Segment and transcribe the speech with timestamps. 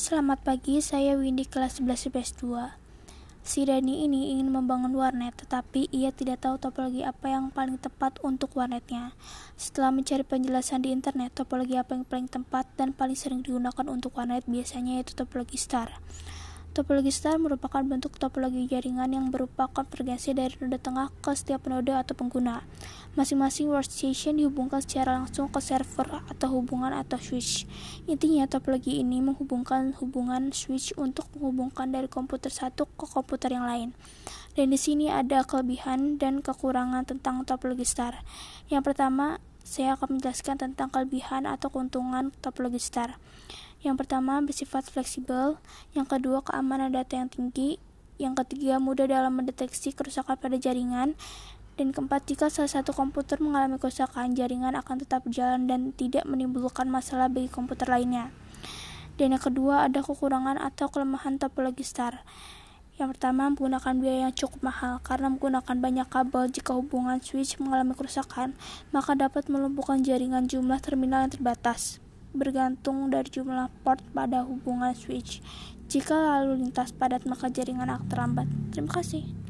[0.00, 2.72] Selamat pagi, saya Windy kelas 11 IPS 2.
[3.44, 8.16] Si Dani ini ingin membangun warnet, tetapi ia tidak tahu topologi apa yang paling tepat
[8.24, 9.12] untuk warnetnya.
[9.60, 14.16] Setelah mencari penjelasan di internet, topologi apa yang paling tepat dan paling sering digunakan untuk
[14.16, 16.00] warnet biasanya yaitu topologi star.
[16.70, 21.90] Topologi star merupakan bentuk topologi jaringan yang berupa konvergensi dari node tengah ke setiap node
[21.90, 22.62] atau pengguna.
[23.18, 27.66] Masing-masing workstation dihubungkan secara langsung ke server atau hubungan atau switch.
[28.06, 33.90] Intinya, topologi ini menghubungkan hubungan switch untuk menghubungkan dari komputer satu ke komputer yang lain.
[34.54, 38.22] Dan di sini ada kelebihan dan kekurangan tentang topologi star.
[38.70, 43.18] Yang pertama, saya akan menjelaskan tentang kelebihan atau keuntungan topologi star.
[43.80, 45.56] Yang pertama, bersifat fleksibel.
[45.96, 47.80] Yang kedua, keamanan data yang tinggi.
[48.20, 51.16] Yang ketiga, mudah dalam mendeteksi kerusakan pada jaringan.
[51.80, 56.92] Dan keempat, jika salah satu komputer mengalami kerusakan, jaringan akan tetap berjalan dan tidak menimbulkan
[56.92, 58.28] masalah bagi komputer lainnya.
[59.16, 62.20] Dan yang kedua, ada kekurangan atau kelemahan topologi star.
[63.00, 65.00] Yang pertama, menggunakan biaya yang cukup mahal.
[65.00, 68.52] Karena menggunakan banyak kabel, jika hubungan switch mengalami kerusakan,
[68.92, 71.96] maka dapat melumpuhkan jaringan jumlah terminal yang terbatas
[72.34, 75.38] bergantung dari jumlah port pada hubungan switch.
[75.86, 78.46] Jika lalu lintas padat, maka jaringan akan terlambat.
[78.74, 79.30] Terima kasih.